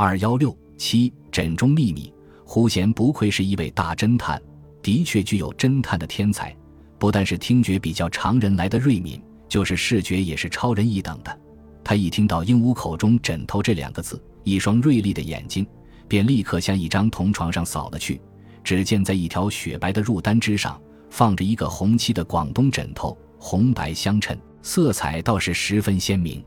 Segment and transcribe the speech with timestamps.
[0.00, 2.14] 二幺六七枕中秘密。
[2.44, 4.40] 胡贤不愧是一位大侦探，
[4.80, 6.56] 的确具有侦探的天才。
[7.00, 11.40] 不但是听觉比较常人来的锐敏，就是视觉也是超人一等的。
[11.82, 15.66] 他一听到鹦鹉口中“枕头”这两个字，一双锐利的眼睛
[16.06, 18.20] 便立刻向一张铜床上扫了去。
[18.62, 20.80] 只见在一条雪白的褥单之上，
[21.10, 26.40] 放着一个红漆的广东枕头，红白相衬，色彩倒是十分鲜明。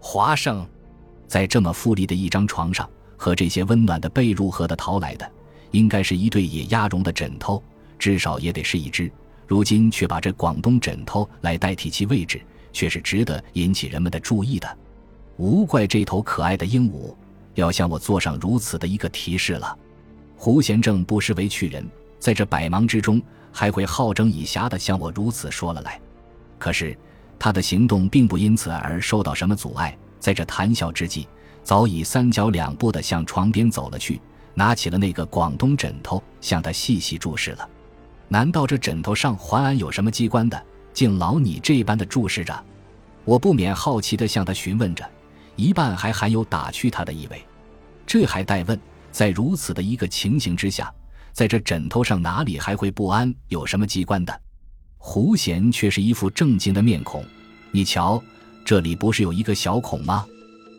[0.00, 0.66] 华生，
[1.30, 2.90] 在这么富丽的一张床上。
[3.22, 5.30] 和这些温暖的被褥合的淘来的，
[5.72, 7.62] 应该是一对野鸭绒的枕头，
[7.98, 9.12] 至少也得是一只。
[9.46, 12.40] 如今却把这广东枕头来代替其位置，
[12.72, 14.78] 却是值得引起人们的注意的。
[15.36, 17.14] 无怪这头可爱的鹦鹉
[17.56, 19.78] 要向我做上如此的一个提示了。
[20.34, 21.86] 胡贤正不失为趣人，
[22.18, 23.20] 在这百忙之中
[23.52, 26.00] 还会好整以暇地向我如此说了来。
[26.58, 26.96] 可是
[27.38, 31.26] 他的行动并不因此而受到什么阻碍，在这谈笑之际。
[31.62, 34.20] 早已三脚两步地向床边走了去，
[34.54, 37.68] 拿起了那个广东枕头，向他细细注视了。
[38.28, 40.60] 难道这枕头上还安有什么机关的？
[40.92, 42.64] 竟老你这般的注视着？
[43.24, 45.08] 我不免好奇地向他询问着，
[45.54, 47.40] 一半还含有打趣他的意味。
[48.06, 48.80] 这还待问？
[49.12, 50.92] 在如此的一个情形之下，
[51.32, 53.32] 在这枕头上哪里还会不安？
[53.48, 54.40] 有什么机关的？
[54.96, 57.24] 胡贤却是一副正经的面孔。
[57.70, 58.22] 你瞧，
[58.64, 60.26] 这里不是有一个小孔吗？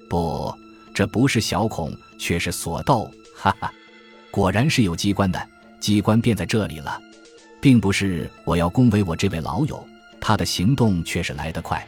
[0.10, 0.54] 不。
[0.94, 3.74] 这不是小孔，却是锁斗，哈哈，
[4.30, 5.42] 果然是有机关的，
[5.80, 7.02] 机关便在这里了，
[7.62, 9.88] 并不是我要恭维我这位老友，
[10.20, 11.88] 他的行动却是来得快，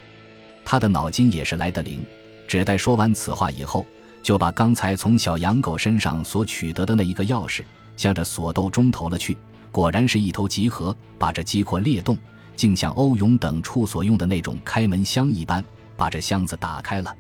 [0.64, 2.02] 他的脑筋也是来得灵，
[2.48, 3.86] 只待说完此话以后，
[4.24, 7.62] 就把刚才从小养狗身上所取得的那一个钥匙，
[7.98, 9.38] 向着锁斗中投了去，
[9.70, 12.18] 果然是一头集合，把这机括裂洞，
[12.56, 15.62] 竟像欧勇等处所用的那种开门箱一般，
[15.96, 17.16] 把这箱子打开了。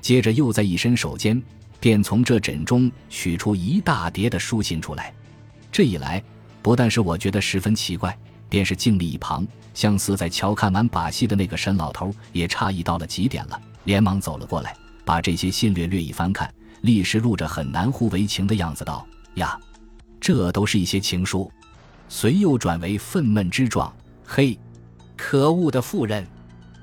[0.00, 1.42] 接着又在一伸手间，
[1.80, 5.12] 便从这枕中取出一大叠的书信出来。
[5.70, 6.22] 这一来，
[6.62, 8.16] 不但是我觉得十分奇怪，
[8.48, 19.58] 便是静立一旁，相似在瞧看完把戏的那个沈老头也诧异到了极点了，连忙走了过来，把这些信略略一翻看，立时露着很难乎为情的样子，道：“呀，
[20.20, 21.50] 这都是一些情书。”
[22.08, 23.92] 随又转为愤懑之状
[24.24, 24.58] ：“嘿，
[25.16, 26.26] 可恶的妇人，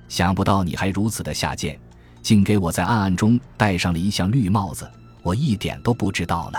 [0.07, 1.79] 想不到你还如此的下贱。”
[2.21, 4.89] 竟给我在暗暗中戴上了一项绿帽子，
[5.21, 6.57] 我一点都不知道呢。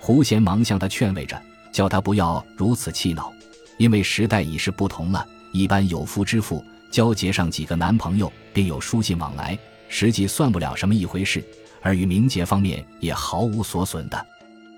[0.00, 1.38] 胡贤忙向他劝慰着，
[1.70, 3.30] 叫他不要如此气恼，
[3.76, 5.22] 因为时代已是不同了。
[5.52, 9.58] 一般有夫之妇交结上几个男朋友，并有书信往来，
[9.90, 11.44] 实际算不了什么一回事，
[11.82, 14.26] 而于名节方面也毫无所损的。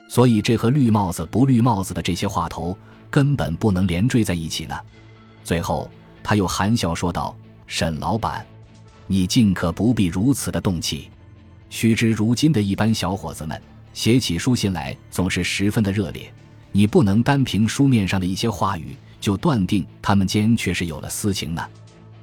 [0.08, 2.76] 所以这和绿帽子不绿帽子的这些话头
[3.08, 4.76] 根本不能连缀在一起呢。
[5.44, 5.88] 最后
[6.24, 7.36] 他又含笑说道
[7.68, 8.44] ：“沈老板。”
[9.10, 11.08] 你尽可不必如此的动气。
[11.70, 13.58] 须知如今的一般小伙子们
[13.94, 16.30] 写起书信来总是十分的热烈，
[16.72, 21.66] 你不能单凭书面上的一些话语就断定他们间却是有了私情呢。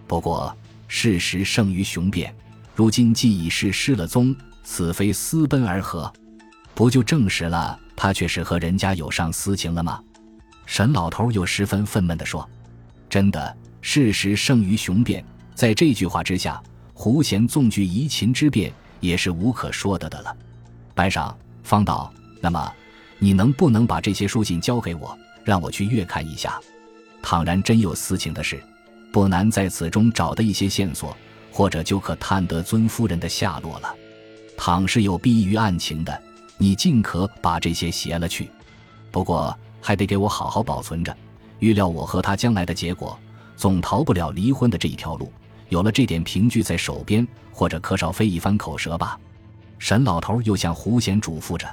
[0.06, 0.56] 不过
[0.88, 2.32] 事实胜于雄辩，
[2.76, 6.14] 如今既已是失了踪，此非私奔而合，
[6.76, 10.00] 不就证实了他却是和人家有上私情了吗？
[10.68, 12.48] 沈老头又十分愤懑地说
[13.10, 16.62] ：“真的，事实胜于雄辩。”在这句话之下。
[16.98, 18.72] 胡贤纵具移情之辩，
[19.02, 20.34] 也是无可说得的了。
[20.94, 22.74] 白上方道，那么
[23.20, 26.58] 你能不能把这些书信交给我，让我去阅看一下？
[27.22, 28.64] 倘然真有私情的事，
[29.12, 31.16] 不难在此中找的一些线索，
[31.52, 33.94] 或者就可探得尊夫人的下落了。
[34.56, 36.18] 倘是有逼于案情的，
[36.58, 38.50] 你尽可把这些写了去。
[39.12, 41.16] 不过还得给我好好保存着。
[41.60, 43.20] 预料我和他将来的结果，
[43.58, 45.30] 总逃不了离婚的这一条路。
[45.70, 49.20] 有了这点凭据在手边，或者可少费一番口舌吧。
[49.80, 51.68] 沈老头又向胡贤嘱咐着。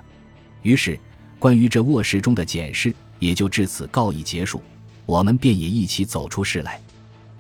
[0.62, 0.98] 于是，
[1.38, 4.62] 关于这卧室中的检视也就至此告一结束。
[5.04, 6.80] 我们便也一起走出室来。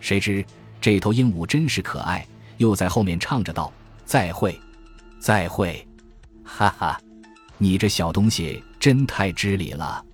[0.00, 0.44] 谁知
[0.80, 2.26] 这头鹦鹉真是可爱，
[2.58, 3.72] 又在后面唱着道
[4.04, 4.58] ：“再会，
[5.20, 5.86] 再会，
[6.42, 7.00] 哈哈，
[7.56, 10.04] 你这小东西真太知礼了。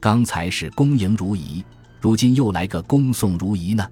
[0.00, 1.64] 刚才是恭迎如仪，
[2.00, 3.88] 如今又来个恭送如仪呢。”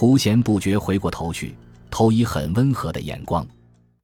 [0.00, 1.56] 胡贤不觉回过头去，
[1.90, 3.44] 投以很温和的眼光。